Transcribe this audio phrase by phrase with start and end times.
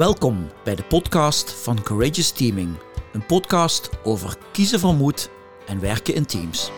[0.00, 2.68] Welkom bij de podcast van Courageous Teaming.
[3.12, 5.30] Een podcast over kiezen van moed
[5.66, 6.70] en werken in teams.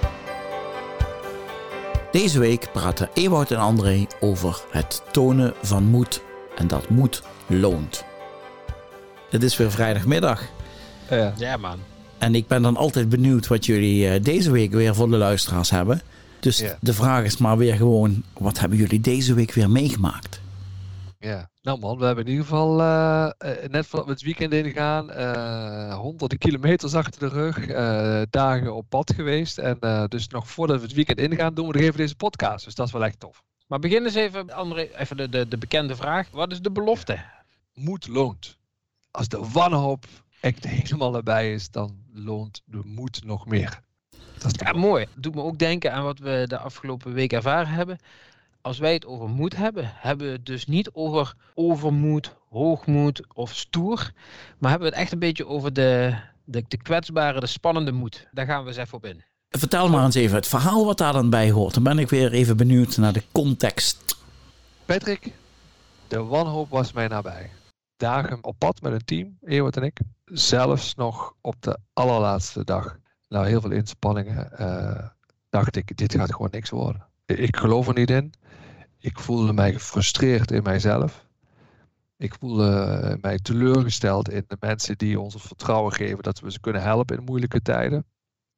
[2.12, 6.22] Deze week praten Ewout en André over het tonen van moed.
[6.56, 8.05] En dat moed loont.
[9.30, 10.43] Het is weer vrijdagmiddag.
[11.11, 11.34] Ja.
[11.36, 11.79] Ja, man.
[12.18, 15.70] En ik ben dan altijd benieuwd wat jullie eh, deze week weer voor de luisteraars
[15.70, 16.00] hebben.
[16.41, 16.79] Dus Ja.
[16.80, 20.41] de vraag is maar weer gewoon, wat hebben jullie deze week weer meegemaakt?
[21.23, 21.50] Ja.
[21.62, 25.10] Nou man, we hebben in ieder geval eh, eh, net voordat we het weekend ingaan,
[25.10, 29.59] eh honderden kilometers achter de rug, eh, dagen op pad geweest.
[29.59, 32.64] En eh, dus nog voordat we het weekend ingaan, doen we nog even deze podcast.
[32.64, 33.42] Dus dat is wel echt tof.
[33.66, 36.30] Maar begin eens even, André, even de, de, de bekende vraag.
[36.30, 37.25] Wat is de belofte?
[37.75, 38.59] Moed loont.
[39.11, 40.06] Als de wanhoop
[40.41, 43.80] echt helemaal erbij is, dan loont de moed nog meer.
[44.39, 45.06] Dat is Ja, mooi.
[45.16, 47.98] Doet me ook denken aan wat we de afgelopen week ervaren hebben.
[48.62, 53.55] Als wij het over moed hebben, hebben we het dus niet over overmoed, hoogmoed of
[53.55, 54.12] stoer.
[54.59, 56.14] Maar hebben we het echt een beetje over de,
[56.45, 58.28] de, de kwetsbare, de spannende moed.
[58.31, 59.25] Daar gaan we eens even op in.
[59.48, 61.75] Vertel maar eens even het verhaal wat daar dan bij hoort.
[61.75, 64.17] Dan ben ik weer even benieuwd naar de context.
[64.84, 65.33] Patrick,
[66.08, 67.51] de wanhoop was mij nabij.
[67.97, 70.01] Dagen op pad met een team, Ewout en ik.
[70.25, 72.97] Zelfs nog op de allerlaatste dag,
[73.29, 75.06] na heel veel inspanningen, eh,
[75.51, 77.11] dacht ik, dit gaat gewoon niks worden.
[77.38, 78.33] Ik geloof er niet in.
[78.98, 81.27] Ik voelde mij gefrustreerd in mijzelf.
[82.16, 86.61] Ik voelde mij teleurgesteld in de mensen die ons het vertrouwen geven dat we ze
[86.61, 88.05] kunnen helpen in moeilijke tijden.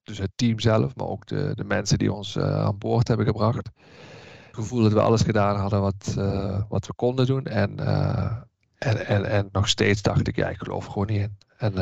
[0.02, 3.26] Dus het team zelf, maar ook de, de mensen die ons eh, aan boord hebben
[3.26, 7.44] gebracht het gevoel dat we alles gedaan hadden wat, eh, wat we konden doen.
[7.44, 8.36] En, eh,
[8.78, 11.38] en, en, en nog steeds dacht ik, ja, ik geloof er gewoon niet in.
[11.56, 11.76] En,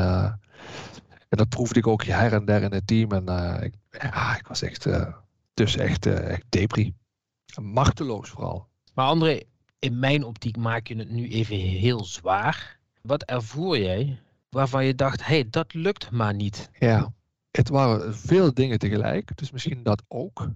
[1.29, 3.11] en dat proefde ik ook her en der in het team.
[3.11, 3.73] En ik,
[4.37, 4.87] ik was echt,
[5.53, 6.93] dus echt, eh echt depri.
[7.61, 8.67] Machteloos vooral.
[8.93, 9.41] Maar André,
[9.79, 12.79] in mijn optiek maak je het nu even heel zwaar.
[13.01, 16.69] Wat ervoer jij waarvan je dacht, hé, hey, dat lukt maar niet?
[16.79, 17.13] Ja,
[17.51, 19.37] het waren veel dingen tegelijk.
[19.37, 20.49] Dus misschien dat ook.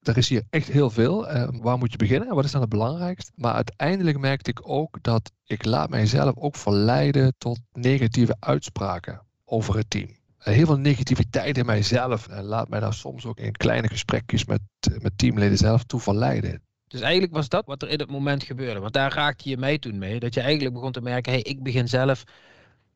[0.00, 1.28] Er is hier echt heel veel.
[1.28, 2.28] Eh, waar moet je beginnen?
[2.28, 3.32] en Wat is dan het belangrijkst?
[3.34, 9.76] Maar uiteindelijk merkte ik ook dat ik laat mijzelf ook verleiden tot negatieve uitspraken over
[9.76, 10.18] het team.
[10.40, 12.28] Eh, Heel veel negativiteit in mijzelf.
[12.28, 16.00] En laat mij daar soms ook in kleine gesprekjes met, eh, met teamleden zelf toe
[16.00, 16.62] verleiden.
[16.86, 18.80] Dus eigenlijk was dat wat er in het moment gebeurde.
[18.80, 20.20] Want daar raakte je mij toen mee.
[20.20, 22.24] Dat je eigenlijk begon te merken, hey, ik begin zelf,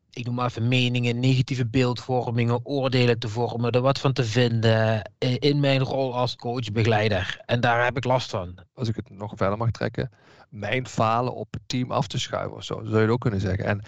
[0.09, 5.11] ik noem maar even meningen, negatieve beeldvormingen, oordelen te vormen, er wat van te vinden
[5.17, 7.41] eh, in mijn rol als coach-begeleider.
[7.45, 8.57] En daar heb ik last van.
[8.73, 10.11] Als ik het nog verder mag trekken.
[10.49, 12.73] Mijn falen op het team af te schuiven of zo.
[12.83, 13.65] Zou je het ook kunnen zeggen.
[13.65, 13.81] En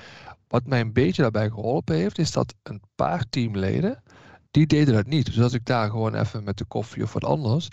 [0.48, 4.04] wat mij een beetje daarbij geholpen heeft, is dat een paar teamleden,
[4.52, 5.26] die deden dat niet.
[5.26, 7.68] Dus als ik daar gewoon even met de koffie of wat anders,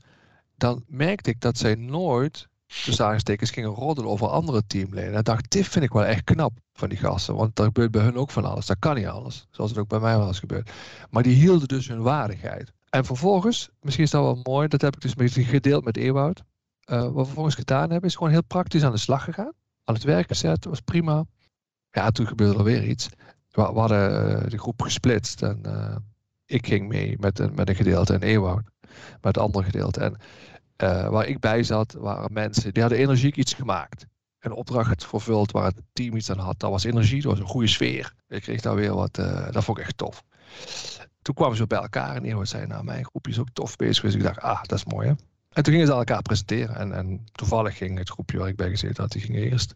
[0.57, 5.15] dan merkte ik dat zij nooit, tussen aanstekens, gingen roddelen over andere teamleden.
[5.15, 7.35] En dacht, dit vind ik wel echt knap van die gasten.
[7.35, 8.67] Want er gebeurt bij hun ook van alles.
[8.67, 9.47] Dat kan niet alles.
[9.51, 10.71] Zoals het ook bij mij wel eens gebeurt.
[11.11, 12.73] Maar die hielden dus hun waardigheid.
[12.91, 16.43] En vervolgens, misschien is dat wel mooi, dat heb ik dus misschien gedeeld met Ewout.
[16.81, 19.53] Eh, wat we vervolgens gedaan hebben, is gewoon heel praktisch aan de slag gegaan.
[19.85, 21.25] Aan het werk gezet, was prima.
[21.95, 23.09] Ja, toen gebeurde er weer iets.
[23.51, 25.97] We, we hadden eh, de groep gesplitst en eh,
[26.47, 28.63] ik ging mee met een, met een gedeelte en Ewout
[29.21, 30.01] met het andere gedeelte.
[30.01, 30.17] En
[30.77, 34.07] eh, waar ik bij zat, waren mensen die hadden energiek iets gemaakt.
[34.39, 36.61] Een opdracht vervuld waar het team iets aan had.
[36.61, 38.15] Dat was energie, dat was een goede sfeer.
[38.29, 39.15] Ik kreeg daar weer wat,
[39.51, 40.23] dat vond ik echt tof.
[41.23, 44.03] Toen kwamen ze bij elkaar en Ewout zei, nou mijn groepje is ook tof bezig.
[44.03, 45.15] Dus ik dacht, ah, dat is mooi hè.
[45.55, 46.77] En toen gingen ze elkaar presenteren.
[46.77, 49.75] En, en toevallig ging het groepje waar ik bij gezeten had, die ging eerst.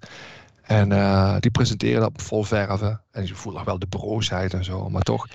[0.69, 3.01] En eh, die presenteerden dat vol verven.
[3.11, 5.27] En je voelt nog wel de broosheid en zo, maar toch.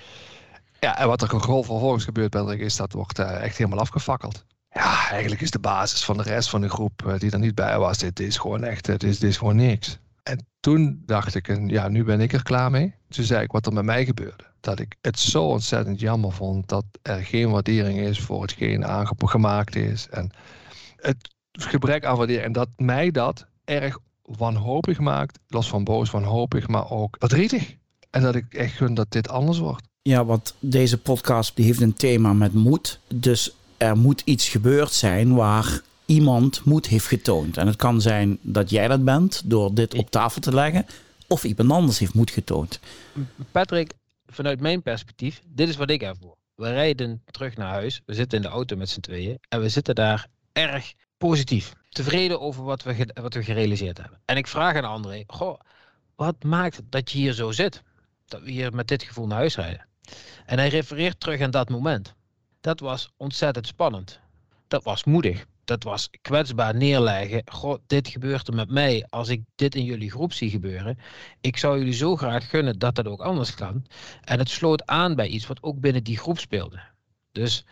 [0.80, 4.44] Ja, en wat er gewoon vervolgens gebeurt, Patrick, is dat wordt eh, echt helemaal afgefakkeld.
[4.70, 7.54] Ja, eigenlijk is de basis van de rest van de groep eh, die er niet
[7.54, 9.98] bij was, dit is gewoon echt, het is, dit is gewoon niks.
[10.22, 12.94] En toen dacht ik, ja, nu ben ik er klaar mee.
[13.08, 14.44] Toen zei ik wat er met mij gebeurde.
[14.60, 19.76] Dat ik het zo ontzettend jammer vond dat er geen waardering is voor hetgeen aangemaakt
[19.76, 20.08] is.
[20.08, 20.30] En
[20.96, 22.46] het gebrek aan waardering.
[22.46, 25.38] En dat mij dat erg wanhopig maakt.
[25.48, 27.74] Los van boos, wanhopig, maar ook verdrietig.
[28.10, 29.88] En dat ik echt gun dat dit anders wordt.
[30.02, 33.00] Ja, want deze podcast die heeft een thema met moed.
[33.14, 37.56] Dus er moet iets gebeurd zijn waar iemand moed heeft getoond.
[37.56, 40.86] En het kan zijn dat jij dat bent door dit op tafel te leggen.
[41.28, 42.80] Of iemand anders heeft moed getoond.
[43.50, 43.92] Patrick,
[44.26, 46.36] vanuit mijn perspectief, dit is wat ik ervoor.
[46.54, 49.68] We rijden terug naar huis, we zitten in de auto met z'n tweeën en we
[49.68, 51.72] zitten daar erg positief.
[51.88, 54.20] Tevreden over wat we, wat we gerealiseerd hebben.
[54.24, 55.60] En ik vraag aan André, goh,
[56.16, 57.82] wat maakt dat je hier zo zit?
[58.26, 59.86] Dat we hier met dit gevoel naar huis rijden.
[60.46, 62.14] En hij refereert terug aan dat moment.
[62.60, 64.20] Dat was ontzettend spannend.
[64.68, 65.44] Dat was moedig.
[65.64, 67.42] dat was kwetsbaar neerleggen.
[67.44, 70.98] God, dit gebeurt er met mij als ik dit in jullie groep zie gebeuren.
[71.40, 73.86] Ik zou jullie zo graag gunnen dat dat ook anders kan.
[74.20, 76.80] En het sloot aan bij iets wat ook binnen die groep speelde.
[77.32, 77.64] Dus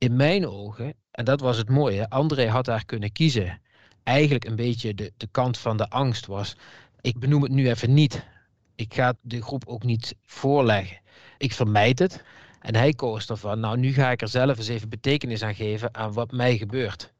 [0.00, 3.60] in mijn ogen, en dat was het mooie, André had daar kunnen kiezen.
[4.02, 6.56] Eigenlijk een beetje de, de kant van de angst was.
[7.00, 8.26] Ik benoem het nu even niet.
[8.74, 11.00] Ik ga de groep ook niet voorleggen.
[11.38, 12.22] Ik vermijd het.
[12.60, 15.94] En hij koos ervan, nou nu ga ik er zelf eens even betekenis aan geven
[15.94, 17.12] aan wat mij gebeurt.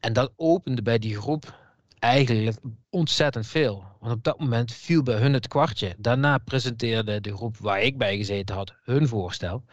[0.00, 1.58] En dat opende bij die groep
[1.98, 2.56] eigenlijk
[2.90, 3.84] ontzettend veel.
[4.06, 5.94] Want op dat moment viel bij hun het kwartje.
[5.98, 9.64] Daarna presenteerde de groep waar ik bij gezeten had hun voorstel.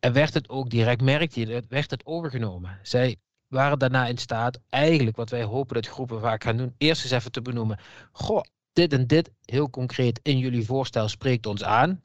[0.00, 2.78] En werd het ook direct, merkte je, werd het overgenomen.
[2.82, 3.16] Zij
[3.48, 7.12] waren daarna in staat, eigenlijk wat wij hopen dat groepen vaak gaan doen, eerst eens
[7.12, 7.78] even te benoemen.
[8.12, 8.42] Goh,
[8.72, 12.02] dit en dit, heel concreet in jullie voorstel spreekt ons aan.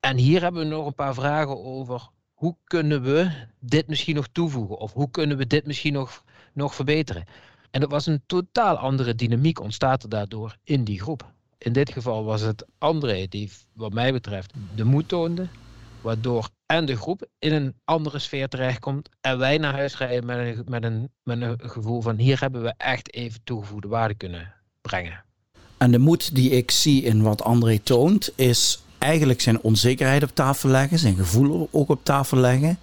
[0.00, 3.30] En hier hebben we nog een paar vragen over hoe kunnen we
[3.60, 4.78] dit misschien nog toevoegen?
[4.78, 7.24] Of hoe kunnen we dit misschien nog, nog verbeteren?
[7.74, 11.32] En er was een totaal andere dynamiek ontstaat er daardoor in die groep.
[11.58, 15.46] In dit geval was het André die, wat mij betreft, de moed toonde.
[16.00, 19.08] Waardoor en de groep in een andere sfeer terechtkomt.
[19.20, 22.62] En wij naar huis rijden met een, met een, met een gevoel van hier hebben
[22.62, 25.24] we echt even toegevoegde waarde kunnen brengen.
[25.76, 30.34] En de moed die ik zie in wat André toont, is eigenlijk zijn onzekerheid op
[30.34, 32.78] tafel leggen, zijn gevoel ook op tafel leggen.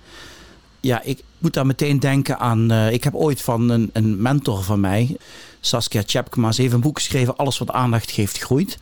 [0.82, 2.72] Ja, ik moet daar meteen denken aan.
[2.72, 5.18] Uh, ik heb ooit van een, een mentor van mij,
[5.60, 8.78] Saskia Tjepkema, even een boek geschreven: Alles wat aandacht geeft, groeit.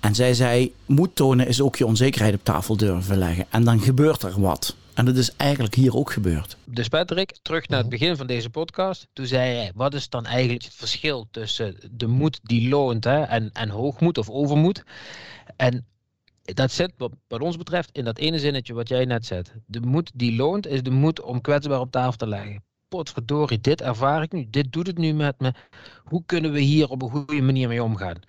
[0.00, 3.46] En zij zei: Moed tonen is ook je onzekerheid op tafel durven leggen.
[3.50, 4.76] En dan gebeurt er wat.
[4.94, 6.56] En dat is eigenlijk hier ook gebeurd.
[6.64, 9.06] Dus Patrick, terug naar het begin van deze podcast.
[9.12, 13.22] Toen zei hij, wat is dan eigenlijk het verschil tussen de moed die loont hè,
[13.22, 14.84] en, en hoogmoed of overmoed?
[15.56, 15.86] En
[16.54, 19.54] dat zit wat, ons betreft in dat ene zinnetje wat jij net zet.
[19.66, 22.64] De moed die loont is de moed om kwetsbaar op tafel te leggen.
[22.88, 25.52] Potverdorie, dit ervaar ik nu, dit doet het nu met me.
[26.04, 28.20] Hoe kunnen we hier op een goede manier mee omgaan?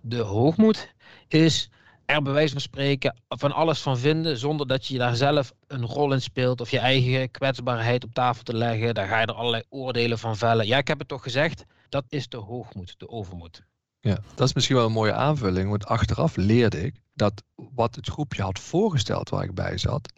[0.00, 0.94] De hoogmoed
[1.28, 1.70] is
[2.04, 5.86] er bij wijze van spreken van alles van vinden zonder dat je daar zelf een
[5.86, 8.94] rol in speelt of je eigen kwetsbaarheid op tafel te leggen.
[8.94, 10.66] Daar ga je er allerlei oordelen van vellen.
[10.66, 13.62] Ja, ik heb het toch gezegd, dat is de hoogmoed, de overmoed.
[14.04, 18.08] Ja, dat is misschien wel een mooie aanvulling, want achteraf leerde ik dat wat het
[18.08, 20.12] groepje had voorgesteld waar ik bij zat,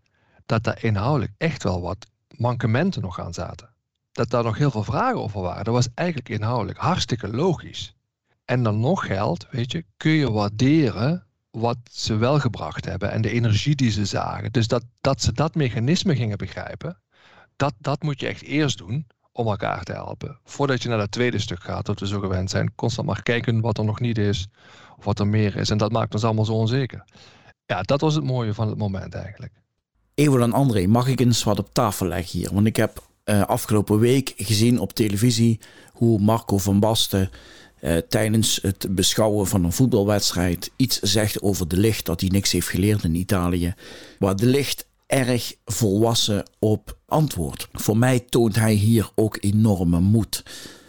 [0.47, 3.75] dat daar inhoudelijk echt wel wat mankementen nog aan zaten.
[4.13, 5.65] Dat daar nog heel veel vragen over waren.
[5.65, 7.95] Dat was eigenlijk inhoudelijk hartstikke logisch.
[8.45, 13.23] En dan nog geldt, weet je, kun je waarderen wat ze wel gebracht hebben en
[13.23, 14.53] de energie die ze zagen.
[14.53, 17.01] Dus dat, dat ze dat mechanisme gingen begrijpen,
[17.57, 20.39] dat, dat moet je echt eerst doen om elkaar te helpen.
[20.45, 23.61] Voordat je naar dat tweede stuk gaat, dat we zo gewend zijn, constant maar kijken
[23.61, 24.47] wat er nog niet is,
[24.99, 25.71] of wat er meer is.
[25.71, 27.05] En dat maakt ons allemaal zo onzeker.
[27.67, 29.53] Ja, dat was het mooie van het moment eigenlijk.
[30.15, 32.51] Ewo en André, mag ik eens wat op tafel leggen hier?
[32.53, 35.61] Want ik heb uh, afgelopen week gezien op televisie
[35.93, 37.31] hoe Marco van Basten
[37.81, 42.53] uh, tijdens het beschouwen van een voetbalwedstrijd iets zegt over de licht, dat hij niks
[42.53, 43.75] heeft geleerd in Italië.
[44.19, 47.69] Waar de licht erg volwassen op antwoord.
[47.73, 50.43] Voor mij toont hij hier ook enorme moed.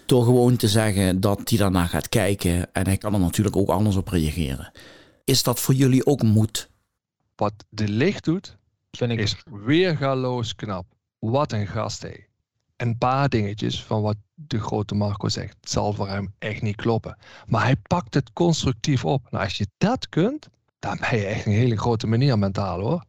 [0.05, 3.69] Door gewoon te zeggen dat hij daarna gaat kijken en hij kan er natuurlijk ook
[3.69, 4.71] anders op reageren.
[5.23, 6.69] Is dat voor jullie ook moed?
[7.35, 8.57] Wat de licht doet,
[8.91, 9.35] Vind ik is
[9.65, 10.85] weergaloos knap.
[11.19, 12.13] Wat een gast, hé.
[12.75, 17.17] Een paar dingetjes van wat de grote Marco zegt, zal voor hem echt niet kloppen.
[17.45, 19.27] Maar hij pakt het constructief op.
[19.31, 20.47] Nou, als je dat kunt,
[20.79, 23.03] dan ben je echt een hele grote meneer mentaal hoor.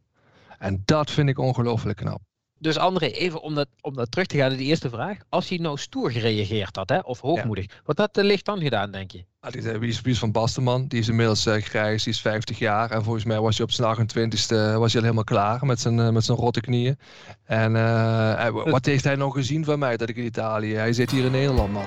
[0.59, 2.21] En dat vind ik ongelooflijk knap.
[2.59, 5.19] Dus André, even om dat, om dat terug te gaan naar de eerste vraag.
[5.29, 8.91] Als hij nou stoer gereageerd had, hè, of hoogmoedig, wat had de licht dan gedaan,
[8.91, 9.25] denk je?
[9.41, 10.87] Ah, die, is, wie is van Basteman?
[10.87, 12.91] Die is inmiddels uh, grijs, die is 50 jaar.
[12.91, 15.99] En volgens mij was hij op zijn 28ste was hij al helemaal klaar met zijn,
[15.99, 16.99] uh, met zijn rotte knieën.
[17.45, 20.75] En uh, wat heeft hij nog gezien van mij dat ik in Italië?
[20.75, 21.87] Hij zit hier in Nederland, man.